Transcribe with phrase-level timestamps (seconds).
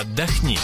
[0.00, 0.58] Отдохни.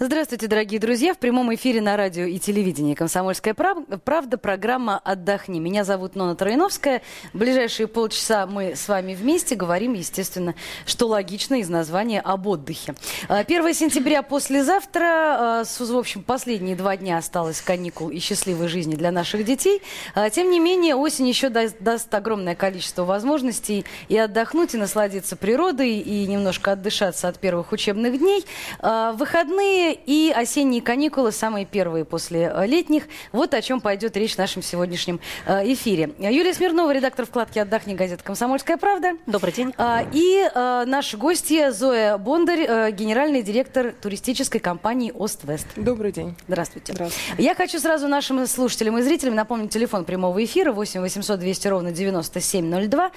[0.00, 1.12] Здравствуйте, дорогие друзья.
[1.12, 5.58] В прямом эфире на радио и телевидении «Комсомольская правда» программа «Отдохни».
[5.58, 7.02] Меня зовут Нона Троиновская.
[7.32, 10.54] В ближайшие полчаса мы с вами вместе говорим, естественно,
[10.86, 12.94] что логично из названия об отдыхе.
[13.28, 18.94] 1 а, сентября послезавтра, а, в общем, последние два дня осталось каникул и счастливой жизни
[18.94, 19.82] для наших детей.
[20.14, 25.94] А, тем не менее, осень еще даст огромное количество возможностей и отдохнуть, и насладиться природой,
[25.94, 28.44] и немножко отдышаться от первых учебных дней.
[28.80, 33.04] Выходные и осенние каникулы, самые первые после э, летних.
[33.32, 36.10] Вот о чем пойдет речь в нашем сегодняшнем э, эфире.
[36.18, 39.12] Юлия Смирнова, редактор вкладки «Отдохни» газеты «Комсомольская правда».
[39.26, 39.74] Добрый день.
[39.78, 45.66] А, и э, наши гости Зоя Бондарь, генеральный директор туристической компании «Ост-Вест».
[45.76, 46.34] Добрый день.
[46.46, 46.92] Здравствуйте.
[46.92, 47.42] Здравствуйте.
[47.42, 51.92] Я хочу сразу нашим слушателям и зрителям напомнить телефон прямого эфира 8 800 200 ровно
[51.92, 53.10] 9702.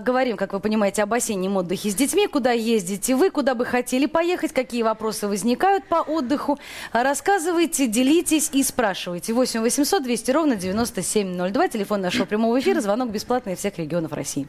[0.00, 2.26] Говорим, как вы понимаете, об осеннем отдыхе с детьми.
[2.26, 6.58] Куда ездите вы, куда бы хотели поехать, какие вопросы возникают по отдыху.
[6.92, 9.32] Рассказывайте, делитесь и спрашивайте.
[9.32, 11.68] 8 800 200 ровно 9702.
[11.68, 12.80] Телефон нашего прямого эфира.
[12.80, 14.48] Звонок бесплатный из всех регионов России.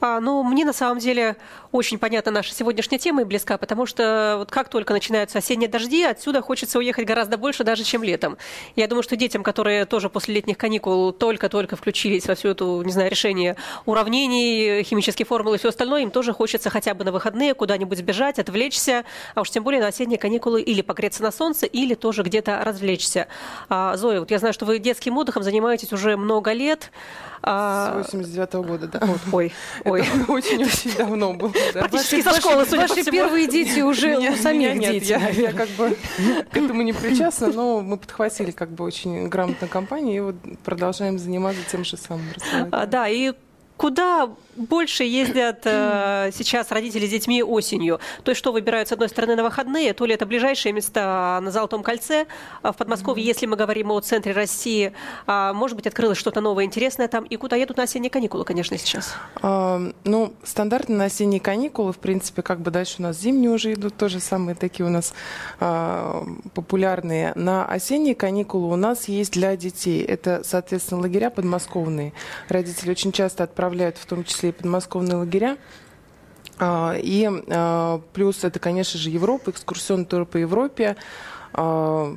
[0.00, 1.36] А, ну, мне на самом деле
[1.72, 6.04] очень понятна наша сегодняшняя тема и близка, потому что вот как только начинаются осенние дожди,
[6.04, 8.36] отсюда хочется уехать гораздо больше даже, чем летом.
[8.76, 12.92] Я думаю, что детям, которые тоже после летних каникул только-только включились во всю эту, не
[12.92, 13.56] знаю, решение
[13.86, 18.38] уравнений, химические формулы и все остальное, им тоже хочется хотя бы на выходные куда-нибудь сбежать,
[18.38, 22.62] отвлечься, а уж тем более на осенние каникулы или погреться на солнце, или тоже где-то
[22.64, 23.26] развлечься.
[23.68, 26.90] А, Зоя, вот я знаю, что вы детским отдыхом занимаетесь уже много лет.
[27.46, 28.02] А...
[28.02, 29.00] С 89 -го года, да.
[29.02, 29.52] Вот, ой,
[29.84, 30.00] ой.
[30.28, 31.52] Очень-очень давно было.
[31.74, 31.80] Да.
[31.80, 35.10] Практически со школы, судя Ваши первые дети уже у самих нет, дети.
[35.10, 35.96] Я, я как бы
[36.50, 41.18] к этому не причастна, но мы подхватили как бы очень грамотно компанию и вот продолжаем
[41.18, 42.24] заниматься тем же самым.
[42.70, 43.34] А, да, и
[43.76, 47.98] куда больше ездят э, сейчас родители с детьми осенью.
[48.22, 51.50] То есть что выбирают с одной стороны на выходные, то ли это ближайшие места на
[51.50, 52.26] Золотом кольце
[52.62, 53.28] а в Подмосковье, mm-hmm.
[53.28, 54.92] если мы говорим о центре России,
[55.26, 58.78] а, может быть, открылось что-то новое, интересное там, и куда едут на осенние каникулы, конечно,
[58.78, 59.14] сейчас?
[59.42, 63.72] А, ну, стандартно на осенние каникулы, в принципе, как бы дальше у нас зимние уже
[63.72, 65.14] идут, тоже самые такие у нас
[65.58, 67.32] а, популярные.
[67.34, 72.12] На осенние каникулы у нас есть для детей, это, соответственно, лагеря подмосковные.
[72.48, 73.63] Родители очень часто отправляют
[73.98, 75.56] в том числе и подмосковные лагеря.
[76.58, 80.96] А, и а, плюс это, конечно же, Европа, экскурсионный тур по Европе.
[81.52, 82.14] А,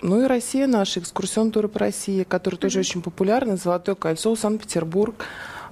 [0.00, 3.56] ну и Россия наша, экскурсионный тур по России, который тоже очень популярный.
[3.56, 5.24] Золотое кольцо, Санкт-Петербург.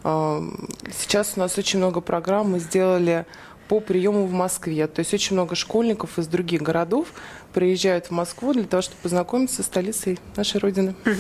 [0.03, 3.27] Сейчас у нас очень много программ мы сделали
[3.69, 4.87] по приему в Москве.
[4.87, 7.13] То есть очень много школьников из других городов
[7.57, 10.95] приезжают в Москву для того, чтобы познакомиться с столицей нашей Родины.
[11.07, 11.15] Угу.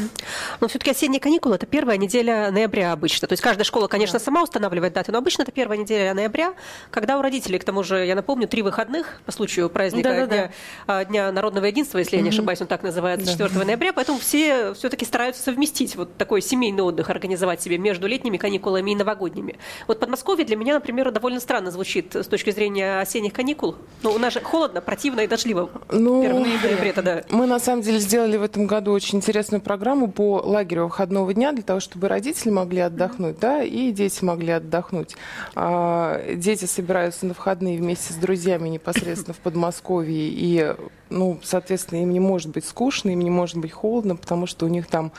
[0.60, 3.26] Но все-таки осенние каникулы– это первая неделя ноября обычно.
[3.26, 4.24] То есть каждая школа, конечно, да.
[4.26, 6.52] сама устанавливает даты, но обычно это первая неделя ноября,
[6.90, 10.26] когда у родителей, к тому же, я напомню, три выходных по случаю праздника да, да,
[10.26, 10.52] Дня,
[10.86, 11.04] да.
[11.06, 12.18] Дня народного единства, если угу.
[12.18, 13.64] я не ошибаюсь, он так называется, 4 да.
[13.64, 18.90] ноября, поэтому все все-таки стараются совместить вот такой семейный отдых, организовать себе между летними каникулами
[18.90, 19.58] и новогодними.
[19.86, 23.76] Вот Подмосковье для меня, например, довольно странно звучит с точки зрения осенних каникул.
[24.02, 25.70] Но у нас же холодно, противно и дождливо.
[25.90, 27.22] Ну, 1 ноября тогда.
[27.30, 31.52] Мы на самом деле сделали в этом году очень интересную программу по лагерю выходного дня
[31.52, 35.16] для того, чтобы родители могли отдохнуть, да, и дети могли отдохнуть.
[35.54, 40.74] А, дети собираются на выходные вместе с друзьями непосредственно в Подмосковье, и,
[41.10, 44.68] ну, соответственно, им не может быть скучно, им не может быть холодно, потому что у
[44.68, 45.12] них там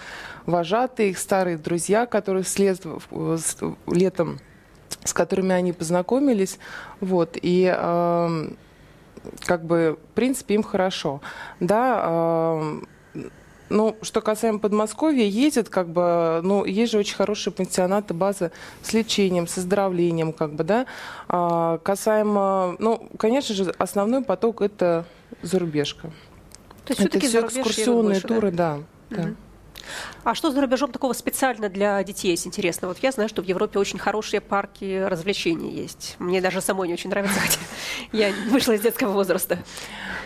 [0.46, 2.82] вожатые, их старые друзья, которые след
[3.88, 4.40] летом
[5.04, 6.60] с которыми они познакомились,
[7.00, 8.50] вот, и э,
[9.46, 11.22] как бы, в принципе, им хорошо.
[11.60, 12.82] Да, э,
[13.70, 18.52] ну, что касаемо Подмосковья, ездят, как бы, ну, есть же очень хорошие пансионаты, базы
[18.82, 20.86] с лечением, с оздоровлением, как бы, да.
[21.28, 25.06] А, касаемо, ну, конечно же, основной поток это
[25.42, 26.12] зарубежка.
[26.86, 28.80] То есть это все экскурсионные больше, туры, да.
[29.10, 29.22] да.
[29.24, 29.36] Угу.
[30.24, 32.88] А что за рубежом такого специально для детей есть интересно?
[32.88, 36.16] Вот я знаю, что в Европе очень хорошие парки развлечений есть.
[36.20, 37.60] Мне даже самой не очень нравится, хотя
[38.12, 39.60] я вышла из детского возраста.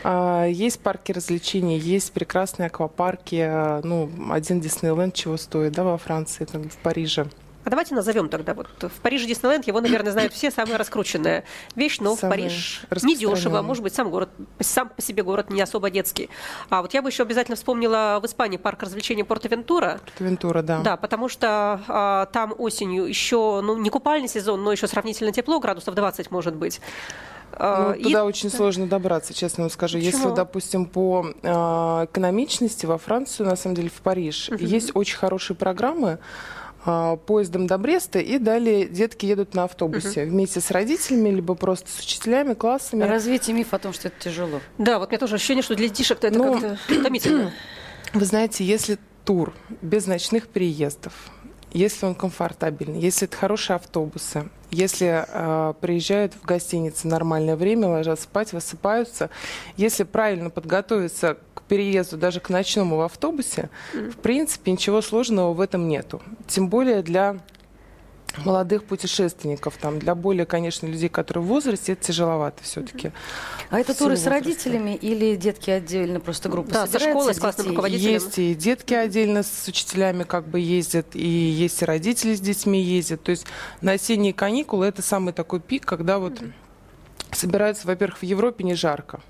[0.04, 3.82] А, есть парки развлечений, есть прекрасные аквапарки.
[3.86, 7.28] Ну, один Диснейленд чего стоит, да, во Франции, там, в Париже.
[7.64, 8.54] А давайте назовем тогда.
[8.54, 11.44] Вот в Париже Диснейленд, его, наверное, знают все, самая раскрученная
[11.76, 14.30] вещь, но в Париж недешево, может быть, сам город,
[14.60, 16.30] сам по себе город не особо детский.
[16.70, 20.00] А вот я бы еще обязательно вспомнила в Испании парк развлечений Порто-Вентура.
[20.06, 20.82] Порто-Вентура, да.
[20.82, 25.60] Да, потому что а, там осенью еще, ну, не купальный сезон, но еще сравнительно тепло,
[25.60, 26.82] градусов 20 может быть.
[27.54, 28.24] А, ну, туда и...
[28.24, 29.98] очень сложно добраться, честно вам скажу.
[29.98, 30.12] Почему?
[30.12, 31.48] Если, допустим, по э,
[32.06, 34.58] экономичности во Францию, на самом деле, в Париж, угу.
[34.58, 36.18] есть очень хорошие программы, а,
[36.84, 40.32] поездом до Бреста, и далее детки едут на автобусе угу.
[40.32, 43.04] вместе с родителями, либо просто с учителями, классами.
[43.04, 44.62] Развейте миф о том, что это тяжело.
[44.78, 47.54] Да, вот у меня тоже ощущение, что для детишек это ну, как-то утомительно.
[48.14, 51.14] Вы знаете, если тур без ночных переездов,
[51.72, 58.24] если он комфортабельный, если это хорошие автобусы, если э, приезжают в гостиницы нормальное время, ложатся
[58.24, 59.30] спать, высыпаются,
[59.78, 64.12] если правильно подготовиться к переезду даже к ночному в автобусе, mm.
[64.12, 66.22] в принципе ничего сложного в этом нету.
[66.48, 67.38] Тем более для
[68.46, 73.12] молодых путешественников, там, для более, конечно, людей, которые в возрасте, это тяжеловато все-таки.
[73.70, 77.70] А это туры с родителями или детки отдельно, просто группа Да, со школой, с классным
[77.70, 78.14] руководителем.
[78.14, 82.82] Есть и детки отдельно с учителями как бы ездят, и есть и родители с детьми
[82.82, 83.24] ездят.
[83.24, 83.46] То есть
[83.82, 86.42] на осенние каникулы это самый такой пик, когда вот
[87.32, 89.22] собираются, во-первых, в Европе не жарко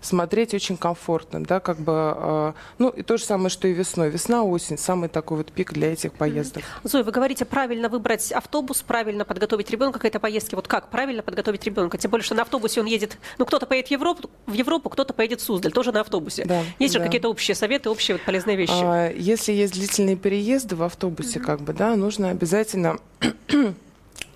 [0.00, 4.10] смотреть очень комфортно, да, как бы, э, ну, и то же самое, что и весной.
[4.10, 6.62] Весна, осень, самый такой вот пик для этих поездок.
[6.84, 10.56] Зоя, вы говорите, правильно выбрать автобус, правильно подготовить ребенка к этой поездке.
[10.56, 11.98] Вот как правильно подготовить ребенка?
[11.98, 15.12] Тем более, что на автобусе он едет, ну, кто-то поедет в Европу, в Европу кто-то
[15.14, 16.44] поедет в Суздаль, тоже на автобусе.
[16.44, 17.00] Да, есть да.
[17.00, 18.72] же какие-то общие советы, общие вот полезные вещи?
[18.74, 21.44] А, если есть длительные переезды в автобусе, mm-hmm.
[21.44, 22.98] как бы, да, нужно обязательно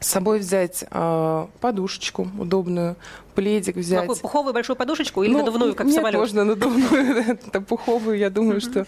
[0.03, 2.97] с собой взять э, подушечку удобную,
[3.35, 4.01] пледик взять.
[4.01, 7.17] Какую, пуховую большую подушечку или ну, надувную, как нет, можно надувную,
[7.47, 8.87] это пуховую, я думаю, что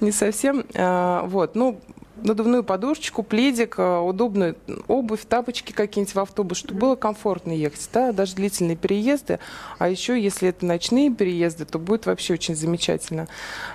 [0.00, 0.64] не совсем.
[0.74, 1.80] А, вот, ну,
[2.22, 4.56] надувную подушечку, пледик, э, удобную
[4.88, 9.38] обувь, тапочки какие-нибудь в автобус, чтобы было комфортно ехать, да, даже длительные переезды.
[9.78, 13.28] А еще, если это ночные переезды, то будет вообще очень замечательно.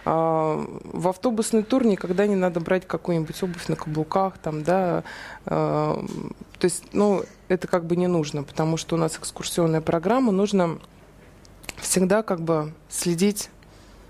[0.05, 5.03] А, в автобусный тур никогда не надо брать какую-нибудь обувь на каблуках, там, да.
[5.45, 6.03] А,
[6.59, 10.79] то есть, ну, это как бы не нужно, потому что у нас экскурсионная программа, нужно
[11.77, 13.49] всегда как бы следить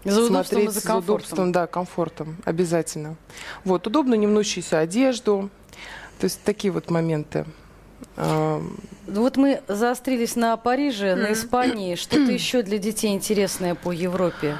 [0.03, 3.15] за смотреть за, за удобством, да, комфортом, обязательно.
[3.63, 5.49] Вот, удобно не мнущуюся одежду,
[6.19, 7.45] то есть такие вот моменты.
[8.15, 11.95] Вот мы заострились на Париже, на Испании.
[11.95, 14.57] Что-то еще для детей интересное по Европе?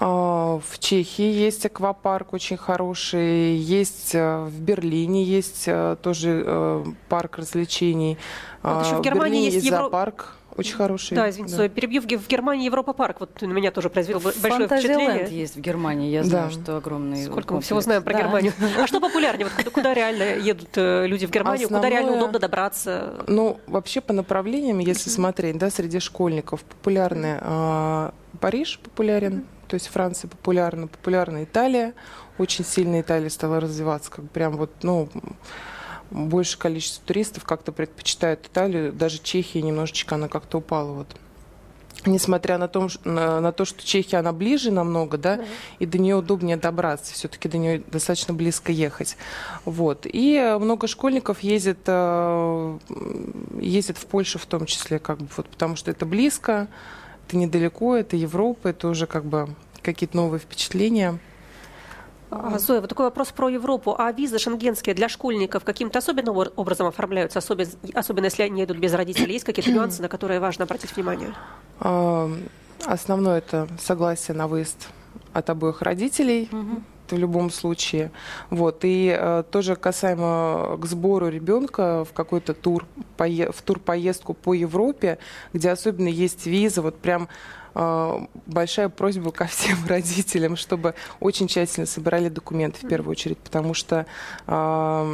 [0.00, 6.84] А, в Чехии есть аквапарк очень хороший, есть э, в Берлине есть э, тоже э,
[7.08, 8.18] парк развлечений.
[8.62, 9.78] Вот еще в Германии Берлине есть, есть Евро...
[9.78, 10.36] зоопарк.
[10.56, 11.14] Очень хороший.
[11.14, 11.68] Да, извините, да.
[11.68, 12.00] перебью.
[12.02, 13.18] В Германии Европа парк.
[13.20, 15.26] Вот на меня тоже произвел большое впечатление.
[15.30, 16.10] есть в Германии.
[16.10, 16.62] Я знаю, да.
[16.62, 17.52] что огромный Сколько комплекс.
[17.52, 18.18] мы всего знаем про да.
[18.20, 18.52] Германию.
[18.78, 19.48] А что популярнее?
[19.48, 21.66] Вот куда реально едут э, люди в Германию?
[21.66, 21.90] Основное...
[21.90, 23.24] Куда реально удобно добраться?
[23.26, 28.10] Ну, вообще по направлениям, если смотреть, да, среди школьников популярны э,
[28.40, 31.94] Париж популярен, то есть Франция популярна, популярна Италия.
[32.38, 35.08] Очень сильно Италия стала развиваться, как прям вот, ну,
[36.10, 41.08] большее количество туристов как-то предпочитают Италию, даже Чехия немножечко она как-то упала вот.
[42.06, 45.46] Несмотря на, том, на, на то, что Чехия, она ближе намного, да, mm-hmm.
[45.78, 49.16] и до нее удобнее добраться, все-таки до нее достаточно близко ехать.
[49.64, 50.00] Вот.
[50.04, 52.78] И много школьников ездят, э,
[53.58, 56.68] ездят в Польшу в том числе, как бы, вот, потому что это близко,
[57.26, 59.48] это недалеко, это Европа, это уже как бы
[59.80, 61.18] какие-то новые впечатления.
[62.34, 63.94] А, Зоя, вот такой вопрос про Европу.
[63.98, 68.92] А визы шенгенские для школьников каким-то особенным образом оформляются, особенно, особенно если они идут без
[68.94, 69.34] родителей?
[69.34, 71.34] Есть какие-то нюансы, на которые важно обратить внимание?
[71.80, 72.30] А,
[72.84, 74.88] основное это согласие на выезд
[75.32, 76.48] от обоих родителей.
[77.10, 78.10] в любом случае.
[78.48, 78.80] Вот.
[78.82, 82.86] И э, тоже касаемо к сбору ребенка в какой-то тур,
[83.18, 85.18] пое- в тур-поездку по Европе,
[85.52, 87.28] где особенно есть виза, вот прям
[87.74, 94.06] большая просьба ко всем родителям, чтобы очень тщательно собирали документы в первую очередь, потому что
[94.46, 95.06] а,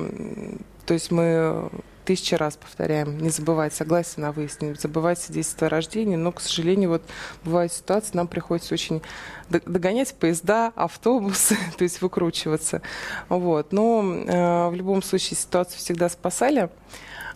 [0.86, 1.70] то есть мы
[2.04, 6.40] тысячи раз повторяем, не забывать согласие на выезд, не забывать свидетельство о рождении, но, к
[6.40, 7.02] сожалению, вот
[7.44, 9.00] бывают ситуации, нам приходится очень
[9.48, 12.82] догонять поезда, автобусы, то есть выкручиваться.
[13.28, 13.72] Вот.
[13.72, 16.68] Но э, в любом случае ситуацию всегда спасали.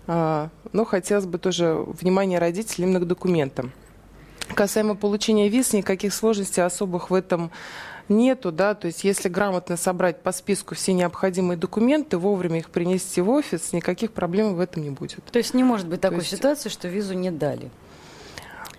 [0.08, 3.72] Э, но хотелось бы тоже внимание родителей именно к документам.
[4.54, 7.50] Касаемо получения виз, никаких сложностей особых в этом
[8.08, 13.20] нету, да, то есть если грамотно собрать по списку все необходимые документы, вовремя их принести
[13.20, 15.24] в офис, никаких проблем в этом не будет.
[15.24, 16.30] То есть не может быть такой есть...
[16.30, 17.70] ситуации, что визу не дали?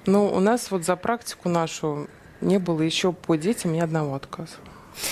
[0.06, 2.08] Ну, у нас вот за практику нашу
[2.42, 4.54] не было еще по детям ни одного отказа.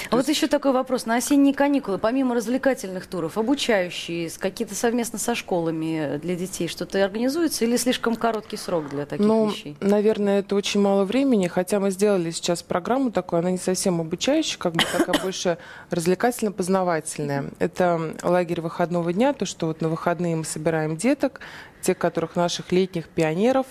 [0.09, 1.05] А вот еще такой вопрос.
[1.05, 7.65] На осенние каникулы, помимо развлекательных туров, обучающие, какие-то совместно со школами для детей что-то организуется
[7.65, 9.75] или слишком короткий срок для таких ну, вещей?
[9.79, 14.57] наверное, это очень мало времени, хотя мы сделали сейчас программу такую, она не совсем обучающая,
[14.57, 15.57] как бы такая больше
[15.91, 17.51] развлекательно-познавательная.
[17.59, 21.41] Это лагерь выходного дня, то, что вот на выходные мы собираем деток,
[21.81, 23.67] тех, которых наших летних пионеров,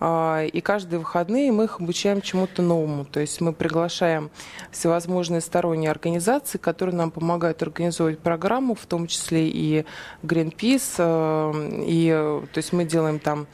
[0.00, 3.04] и каждые выходные мы их обучаем чему-то новому.
[3.04, 4.30] То есть мы приглашаем
[4.70, 9.84] всевозможные сторонние организации, которые нам помогают организовывать программу, в том числе и
[10.22, 10.94] Greenpeace.
[10.98, 12.10] Э, и,
[12.52, 13.46] то есть мы делаем там,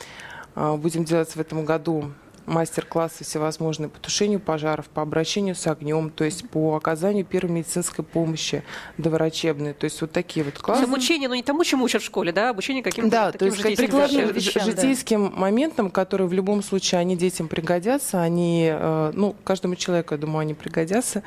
[0.55, 2.13] э, будем делать в этом году
[2.47, 8.05] мастер-классы всевозможные по тушению пожаров, по обращению с огнем, то есть по оказанию первой медицинской
[8.05, 8.63] помощи
[8.99, 9.73] доврачебной.
[9.73, 10.85] То есть вот такие вот классы.
[10.85, 13.79] Обучение, но не тому, чему учат в школе, да, обучение каким-то да, таким то есть
[13.79, 15.37] прикладным вещам, житейским да.
[15.37, 20.41] моментам, которые в любом случае они детям пригодятся, они, э, ну, каждому человеку, я думаю,
[20.41, 21.23] они пригодятся.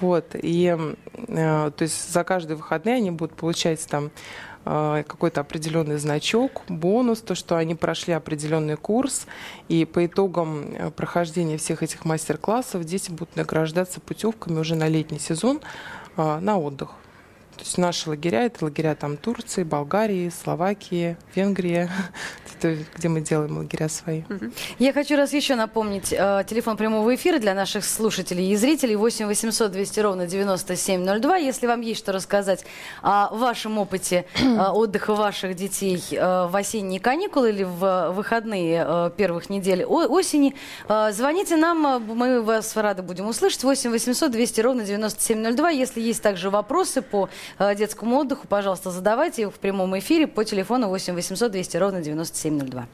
[0.00, 0.34] Вот.
[0.34, 0.76] И
[1.28, 4.10] э, то есть за каждые выходные они будут получать там
[4.64, 9.26] какой-то определенный значок, бонус, то, что они прошли определенный курс,
[9.68, 15.18] и по итогам э, прохождения всех этих мастер-классов дети будут награждаться путевками уже на летний
[15.18, 15.60] сезон
[16.16, 16.90] э, на отдых.
[17.56, 21.88] То есть наши лагеря, это лагеря там Турции, Болгарии, Словакии, Венгрии,
[22.96, 24.22] где мы делаем лагеря свои.
[24.78, 29.26] Я хочу раз еще напомнить э, телефон прямого эфира для наших слушателей и зрителей 8
[29.26, 31.36] 800 200 ровно 9702.
[31.36, 32.64] Если вам есть что рассказать
[33.02, 39.50] о вашем опыте э, отдыха ваших детей э, в осенние каникулы или в выходные первых
[39.50, 40.54] недель осени,
[40.88, 43.62] звоните нам, мы вас рады будем услышать.
[43.64, 45.70] 8 800 200 ровно 9702.
[45.70, 50.88] Если есть также вопросы по детскому отдыху, пожалуйста, задавайте их в прямом эфире по телефону
[50.88, 52.86] 8 800 200 ровно 9702.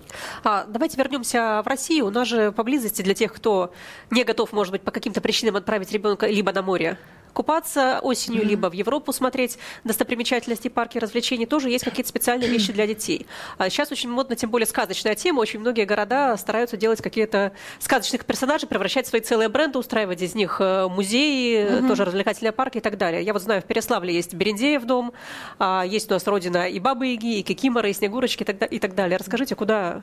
[0.45, 2.07] А, давайте вернемся в Россию.
[2.07, 3.73] У нас же поблизости для тех, кто
[4.11, 6.99] не готов, может быть, по каким-то причинам отправить ребенка либо на море,
[7.32, 12.87] купаться осенью, либо в Европу смотреть достопримечательности, парки развлечений, тоже есть какие-то специальные вещи для
[12.87, 13.26] детей.
[13.58, 15.40] А сейчас очень модно, тем более сказочная тема.
[15.40, 20.34] Очень многие города стараются делать какие-то сказочных персонажей, превращать в свои целые бренды, устраивать из
[20.34, 21.88] них э, музеи, mm-hmm.
[21.88, 23.22] тоже развлекательные парки и так далее.
[23.22, 25.12] Я вот знаю, в Переславле есть Берендеев дом,
[25.58, 29.16] а есть у нас родина и Бабы Яги, и Кикиморы, и Снегурочки и так далее.
[29.16, 30.02] Расскажите, куда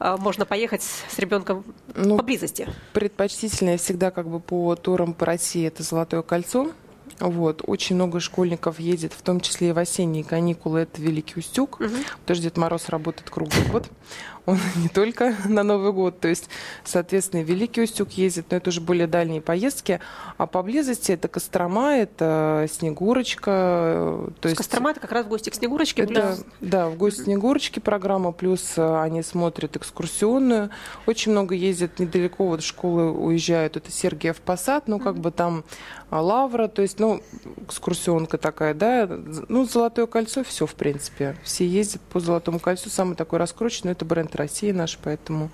[0.00, 2.68] можно поехать с ребенком ну, поблизости?
[2.92, 6.72] Предпочтительнее всегда как бы по турам по России это Золотое кольцо.
[7.20, 7.62] Вот.
[7.66, 10.80] Очень много школьников едет, в том числе и в осенние каникулы.
[10.80, 11.88] Это Великий Устюг, угу.
[12.22, 13.88] потому что Дед Мороз работает круглый год
[14.46, 16.48] он не только на Новый год, то есть,
[16.84, 20.00] соответственно, Великий Устюг ездит, но это уже более дальние поездки,
[20.36, 24.30] а поблизости это Кострома, это Снегурочка.
[24.40, 26.02] То есть Кострома это как раз в гости к Снегурочке?
[26.02, 26.36] Это, да.
[26.60, 30.70] да, в гости к Снегурочке программа, плюс э, они смотрят экскурсионную.
[31.06, 35.64] Очень много ездят недалеко от школы, уезжают, это Сергиев Посад, ну, как бы там
[36.10, 37.22] а, Лавра, то есть, ну,
[37.66, 39.08] экскурсионка такая, да,
[39.48, 41.36] ну, Золотое кольцо, все, в принципе.
[41.42, 45.50] Все ездят по Золотому кольцу, самый такой раскрученный, это бренд России наш, поэтому...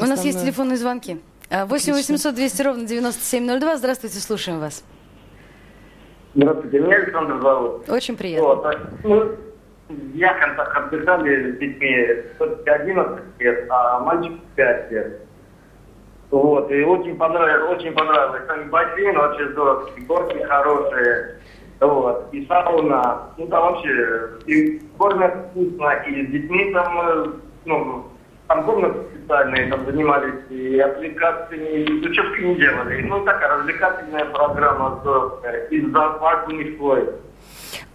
[0.00, 1.20] У нас есть телефонные звонки.
[1.50, 3.76] 8 800 200 ровно 9702.
[3.76, 4.84] Здравствуйте, слушаем вас.
[6.34, 7.88] Здравствуйте, меня Александр зовут.
[7.88, 8.46] Очень приятно.
[8.46, 9.32] Вот, а, ну,
[10.14, 12.06] я контакт отдыхали с детьми
[12.66, 15.20] 11 лет, а мальчик 5 лет.
[16.30, 18.42] Вот, и очень понравилось, очень понравилось.
[18.46, 21.40] Там бассейн вообще здоровский, горки хорошие.
[21.80, 27.26] Вот, и сауна, ну там вообще и кормят вкусно, и с детьми там э,
[27.78, 28.06] ну,
[28.48, 33.02] там комнаты специальные, там занимались и аппликациями, и учебки не делали.
[33.02, 35.66] Ну, такая развлекательная программа здоровская.
[35.66, 37.08] И зоопарк у них свой.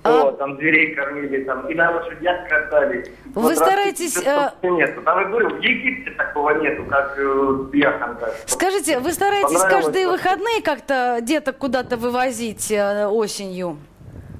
[0.03, 0.25] А...
[0.25, 3.07] Вот, там зверей кормили, там, и на лошадях катались.
[3.33, 4.15] Вы стараетесь...
[4.25, 4.53] А...
[4.61, 5.01] Нету.
[5.01, 8.33] Там, я говорю, в Египте такого нету, как э, в Яхонтах.
[8.45, 13.77] Скажите, вы стараетесь каждые выходные как-то деток куда-то вывозить э, осенью?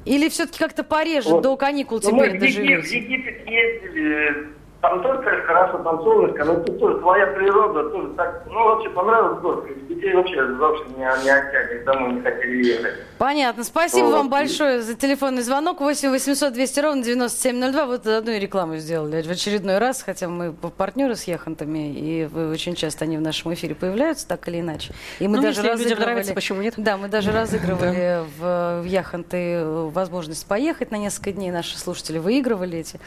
[0.06, 1.42] Или все-таки как-то пореже, вот.
[1.42, 2.82] до каникул ну, теперь мы доживете?
[2.82, 4.48] в Египет ездили,
[4.90, 9.66] там только хорошо, солнышко, но тут тоже своя природа, тоже так, ну, вообще понравилось город.
[9.90, 12.94] Детей вообще вообще не, не оттягивали, домой не хотели ехать.
[13.18, 13.64] Понятно.
[13.64, 14.16] Спасибо вот.
[14.18, 15.80] вам большое за телефонный звонок.
[15.80, 17.86] 8 800 200 ровно 9702.
[17.86, 23.06] Вот одну рекламу сделали в очередной раз, хотя мы партнеры с Яхонтами, и очень часто
[23.06, 24.94] они в нашем эфире появляются, так или иначе.
[25.20, 26.04] И мы ну, даже разыгрывали...
[26.04, 26.76] нравится, почему нет?
[26.78, 31.52] Да, мы даже разыгрывали в, в Яхонты возможность поехать на несколько дней.
[31.52, 33.00] Наши слушатели выигрывали эти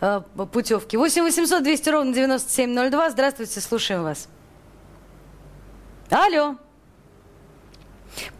[0.00, 0.20] э,
[0.52, 0.96] путевки.
[0.96, 3.10] 8 8 800 200 ровно 9702.
[3.10, 4.28] Здравствуйте, слушаем вас.
[6.10, 6.56] Алло.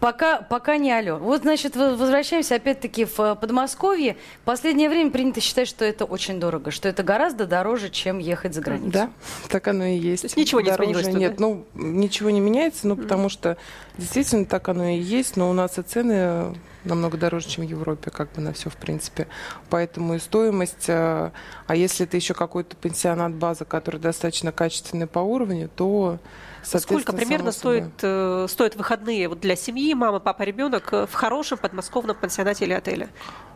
[0.00, 1.16] Пока, пока не алло.
[1.16, 4.16] Вот, значит, возвращаемся опять-таки в Подмосковье.
[4.42, 8.52] В последнее время принято считать, что это очень дорого, что это гораздо дороже, чем ехать
[8.52, 8.90] за границу.
[8.90, 9.10] Да,
[9.48, 10.22] так оно и есть.
[10.22, 11.14] То есть ничего не дороже, изменилось?
[11.14, 13.56] Нет, ну, ничего не меняется, ну, mm потому что
[13.96, 18.10] действительно так оно и есть, но у нас и цены намного дороже, чем в Европе,
[18.10, 19.28] как бы на все, в принципе.
[19.70, 21.30] Поэтому и стоимость, э,
[21.66, 26.18] а если это еще какой-то пенсионат база, который достаточно качественный по уровню, то
[26.62, 31.58] Сколько примерно стоит, э, стоят выходные вот для семьи, мама, папа, ребенок э, в хорошем
[31.58, 33.08] подмосковном пансионате или отеле?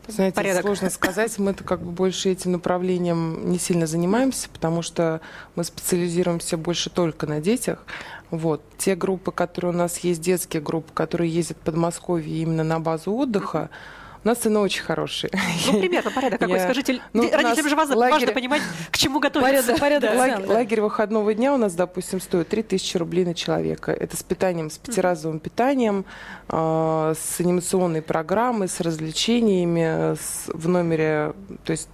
[0.09, 0.63] Знаете, порядок?
[0.63, 1.39] сложно сказать.
[1.39, 5.21] Мы-то как бы больше этим направлением не сильно занимаемся, потому что
[5.55, 7.85] мы специализируемся больше только на детях.
[8.31, 8.63] Вот.
[8.79, 13.13] Те группы, которые у нас есть, детские группы, которые ездят в Подмосковье именно на базу
[13.13, 15.31] отдыха, mm-hmm у нас цены очень хорошие.
[15.69, 16.57] Ну, примерно порядок какой?
[16.57, 16.65] Я...
[16.65, 18.13] Скажите, ну, родителям же важно, лагерь...
[18.13, 19.77] важно понимать, к чему готовиться.
[19.77, 20.11] Порядок, порядок.
[20.11, 20.19] Да.
[20.19, 23.93] Лагерь, лагерь выходного дня у нас, допустим, стоит 3000 рублей на человека.
[23.93, 26.07] Это с питанием, с пятиразовым питанием,
[26.49, 31.33] э, с анимационной программой, с развлечениями, с, в номере,
[31.65, 31.89] то есть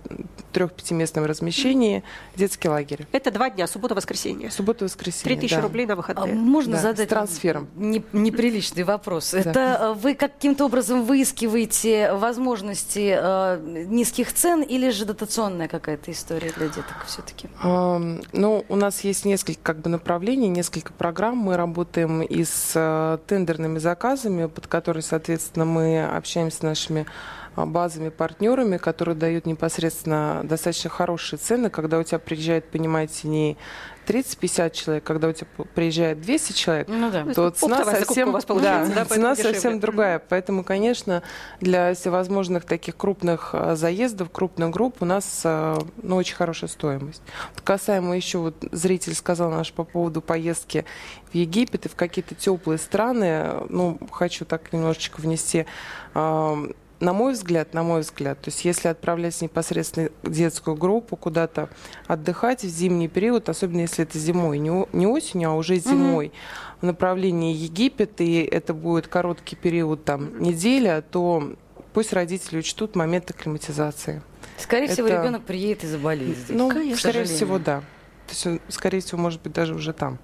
[0.53, 2.05] трех-пятиместном размещении,
[2.37, 3.07] детский лагерь.
[3.12, 4.51] Это два дня, суббота-воскресенье.
[4.51, 5.61] Суббота-воскресенье, 3000 да.
[5.61, 6.33] рублей на выходные.
[6.33, 7.69] А можно да, задать с трансфером.
[7.75, 9.33] Не, неприличный вопрос.
[9.33, 9.39] Да.
[9.39, 16.50] Это э, вы каким-то образом выискиваете возможности э, низких цен или же дотационная какая-то история
[16.57, 17.49] для деток все-таки?
[17.62, 21.37] Ну, у нас есть несколько как бы направлений, несколько программ.
[21.37, 27.07] Мы работаем и с э, тендерными заказами, под которые, соответственно, мы общаемся с нашими
[27.55, 33.59] а, базовыми партнерами, которые дают непосредственно достаточно хорошие цены, когда у тебя приезжает, понимаете, не
[34.06, 37.25] 30-50 человек, когда у тебя приезжает 200 человек, ну, да.
[37.32, 40.18] то цена совсем, да, да, цена совсем другая.
[40.18, 41.23] Поэтому, конечно,
[41.61, 47.23] для всевозможных таких крупных а, заездов, крупных групп у нас а, ну, очень хорошая стоимость.
[47.54, 50.85] Вот касаемо еще, вот зритель сказал наш по поводу поездки
[51.30, 55.66] в Египет и в какие-то теплые страны, ну, хочу так немножечко внести
[57.02, 61.68] на мой взгляд, на мой взгляд, то есть если отправлять непосредственно детскую группу куда-то
[62.06, 66.80] отдыхать в зимний период, особенно если это зимой, не, не осенью, а уже зимой, mm-hmm.
[66.80, 71.54] в направлении Египет, и это будет короткий период, там, неделя, то
[71.92, 74.23] пусть родители учтут момент акклиматизации.
[74.56, 74.94] Скорее это...
[74.94, 76.56] всего, ребенок приедет и заболеет здесь.
[76.56, 77.11] Ну, Конечно.
[77.11, 77.80] скорее всего, да.
[78.28, 80.18] То есть, скорее всего, может быть, даже уже там.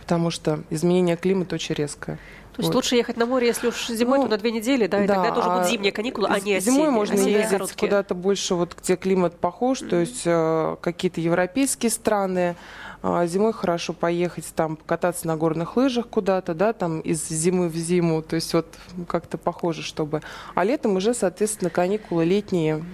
[0.00, 2.18] Потому что изменение климата очень резкое.
[2.52, 2.74] То есть вот.
[2.74, 5.14] лучше ехать на море, если уж зимой, ну, то на две недели, да, и да,
[5.14, 6.60] тогда тоже а будут зимние каникулы, а не осенние.
[6.60, 7.88] Зимой можно осенние ездить короткие.
[7.88, 9.88] куда-то больше, вот где климат похож, mm-hmm.
[9.88, 12.54] то есть э, какие-то европейские страны.
[13.02, 17.74] Э, зимой хорошо поехать там кататься на горных лыжах куда-то, да, там из зимы в
[17.74, 18.66] зиму, то есть вот
[19.08, 20.20] как-то похоже, чтобы.
[20.54, 22.84] А летом уже, соответственно, каникулы летние,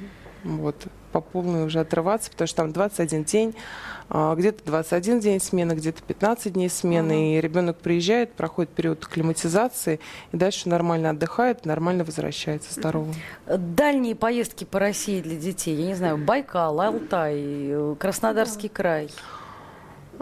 [0.44, 3.54] вот, по полной уже отрываться, потому что там 21 день
[4.10, 9.04] а, где-то 21 день смены, где-то 15 дней смены, uh и ребенок приезжает, проходит период
[9.04, 10.00] акклиматизации,
[10.32, 13.14] и дальше нормально отдыхает, нормально возвращается здоровым.
[13.46, 19.11] Дальние поездки по России для детей, я не знаю, Байкал, Алтай, Краснодарский край.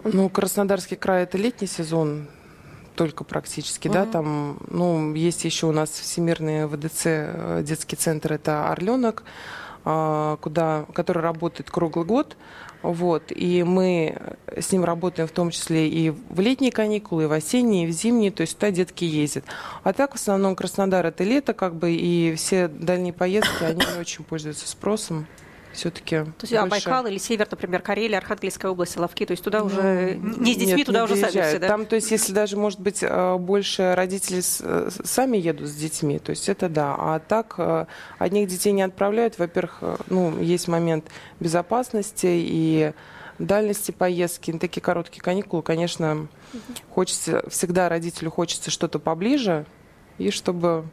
[0.03, 2.27] Ну, Краснодарский край это летний сезон,
[2.95, 8.33] только практически, uh да, там, ну, есть еще у нас всемирный ВДЦ, э, детский центр,
[8.33, 9.23] это Орленок,
[10.41, 12.35] куда, который работает круглый год.
[12.83, 14.15] Вот, и мы
[14.55, 17.91] с ним работаем в том числе и в летние каникулы, и в осенние, и в
[17.91, 19.45] зимние, то есть туда детки ездят.
[19.83, 23.99] А так в основном Краснодар это лето, как бы, и все дальние поездки, они не
[23.99, 25.25] очень пользуются спросом
[25.77, 26.17] все-таки.
[26.17, 26.87] То есть, а больше...
[26.87, 30.53] а Байкал или Север, например, Карелия, Архангельская область, Соловки, то есть туда ну, уже не
[30.53, 31.33] с детьми, нет, туда уже доезжают.
[31.33, 31.67] сами все, да?
[31.67, 36.31] Там, то есть, если даже, может быть, э, больше родители сами едут с детьми, то
[36.31, 36.95] есть это да.
[36.97, 37.85] А так э,
[38.17, 39.37] одних детей не отправляют.
[39.37, 41.05] Во-первых, э, ну, есть момент
[41.39, 42.91] безопасности и
[43.39, 46.27] дальности поездки, на такие короткие каникулы, конечно,
[46.89, 49.65] хочется, всегда родителю хочется что-то поближе,
[50.17, 50.85] и чтобы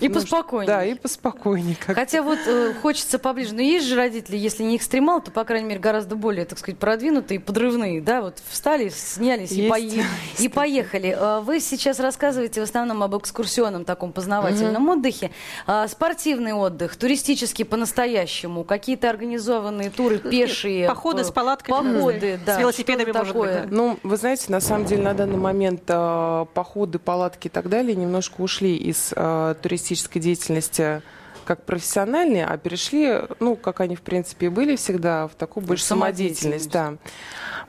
[0.00, 0.66] и ну, поспокойнее.
[0.66, 1.76] Да, и поспокойнее.
[1.80, 3.54] Хотя вот э, хочется поближе.
[3.54, 6.78] Но есть же родители, если не экстремал, то, по крайней мере, гораздо более, так сказать,
[6.78, 8.00] продвинутые, подрывные.
[8.00, 10.04] Да, вот встали, снялись и, пои-
[10.38, 11.16] и поехали.
[11.18, 14.98] А вы сейчас рассказываете в основном об экскурсионном таком познавательном mm-hmm.
[14.98, 15.30] отдыхе.
[15.66, 20.88] А, спортивный отдых, туристический по-настоящему, какие-то организованные туры пешие.
[20.88, 21.94] Походы с палатками.
[21.94, 22.56] Походы, да.
[22.56, 23.60] С велосипедами, может такое?
[23.62, 23.70] быть.
[23.70, 23.76] Да?
[23.76, 27.94] Ну, вы знаете, на самом деле на данный момент э, походы, палатки и так далее
[27.94, 31.02] немножко ушли из э, туристической деятельности
[31.44, 36.70] как профессиональные, а перешли, ну, как они, в принципе, были всегда, в такую больше самодеятельность,
[36.70, 36.94] да.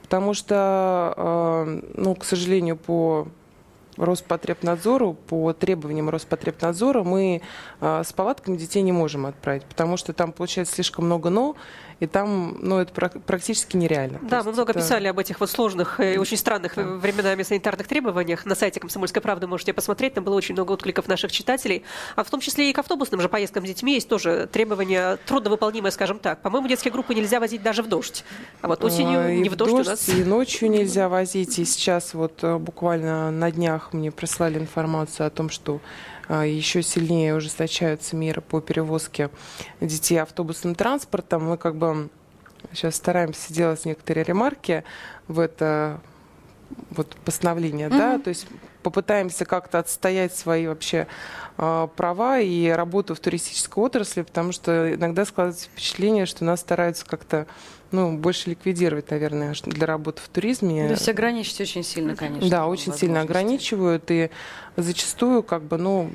[0.01, 3.27] Потому что, э, ну, к сожалению, по
[3.97, 7.41] Роспотребнадзору, по требованиям Роспотребнадзора мы
[7.80, 11.56] э, с палатками детей не можем отправить, потому что там получается слишком много «но»,
[12.01, 14.17] и там, ну, это практически нереально.
[14.23, 14.79] Да, мы много это...
[14.79, 16.81] писали об этих вот сложных и очень странных да.
[16.81, 18.43] временами санитарных требованиях.
[18.47, 21.83] На сайте «Комсомольской правды» можете посмотреть, там было очень много откликов наших читателей.
[22.15, 25.91] А в том числе и к автобусным же поездкам с детьми есть тоже требования трудновыполнимые,
[25.91, 26.41] скажем так.
[26.41, 28.25] По-моему, детские группы нельзя возить даже в дождь.
[28.61, 30.09] А вот осенью а, не в дождь, дождь у нас...
[30.09, 31.59] И ночью нельзя возить.
[31.59, 35.81] И сейчас вот э, буквально на днях мне прислали информацию о том, что
[36.29, 39.29] еще сильнее ужесточаются меры по перевозке
[39.79, 41.49] детей автобусным транспортом.
[41.49, 42.10] Мы как бы
[42.73, 44.84] сейчас стараемся делать некоторые ремарки
[45.27, 45.99] в это
[46.91, 47.97] вот постановление, mm-hmm.
[47.97, 48.47] да, то есть
[48.81, 51.07] попытаемся как-то отстоять свои вообще
[51.57, 57.05] э, права и работу в туристической отрасли, потому что иногда складывается впечатление, что нас стараются
[57.05, 57.47] как-то
[57.91, 60.88] ну, больше ликвидировать, наверное, для работы в туризме.
[60.88, 62.49] То есть ограничить очень сильно, конечно.
[62.49, 64.30] Да, очень сильно ограничивают, и
[64.77, 66.10] зачастую, как бы, ну,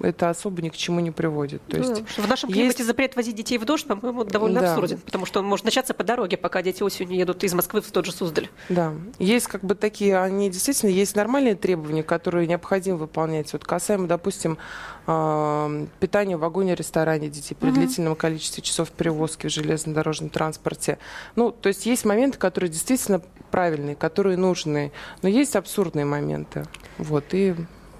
[0.00, 1.62] это особо ни к чему не приводит.
[1.66, 2.86] То есть в нашем климате есть...
[2.86, 4.72] запрет возить детей в дождь, по-моему, довольно да.
[4.72, 7.90] абсурден, потому что он может начаться по дороге, пока дети осенью едут из Москвы в
[7.90, 8.48] тот же Суздаль.
[8.68, 13.52] Да, есть как бы такие, они действительно, есть нормальные требования, которые необходимо выполнять.
[13.52, 14.58] Вот касаемо, допустим,
[15.06, 17.76] э, питания в вагоне-ресторане детей при угу.
[17.76, 20.98] длительном количестве часов перевозки в железнодорожном транспорте.
[21.36, 26.64] Ну, то есть есть моменты, которые действительно правильные, которые нужные, но есть абсурдные моменты.
[26.98, 27.54] Вот, и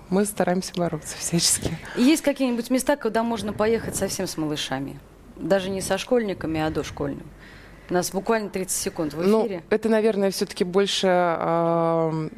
[0.08, 1.78] мы стараемся бороться всячески.
[1.96, 4.98] Есть какие-нибудь места, куда можно поехать совсем с малышами?
[5.36, 7.24] Даже не со школьниками, а дошкольными?
[7.90, 9.56] У нас буквально 30 секунд в ну, эфире.
[9.58, 12.28] Ну, это, наверное, все-таки больше э,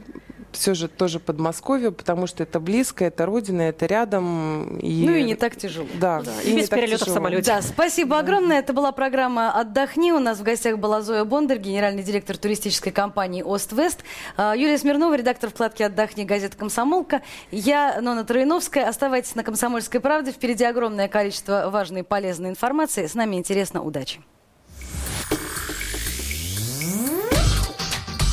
[0.55, 4.79] все же тоже Подмосковье, потому что это близко, это родина, это рядом.
[4.79, 5.05] И...
[5.07, 5.87] Ну и не так тяжело.
[5.95, 7.51] Да, да и, и без перелета в самолете.
[7.51, 8.21] Да, спасибо да.
[8.21, 8.59] огромное.
[8.59, 10.13] Это была программа «Отдохни».
[10.13, 14.05] У нас в гостях была Зоя Бондарь, генеральный директор туристической компании «Ост-Вест».
[14.37, 17.23] А, Юлия Смирнова, редактор вкладки «Отдохни» газеты «Комсомолка».
[17.51, 18.89] Я, Нона Троиновская.
[18.89, 20.33] Оставайтесь на «Комсомольской правде».
[20.33, 23.07] Впереди огромное количество важной и полезной информации.
[23.07, 23.83] С нами интересно.
[23.83, 24.21] Удачи.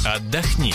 [0.05, 0.73] Отдохни.